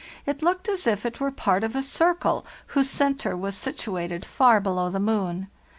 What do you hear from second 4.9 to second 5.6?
moon.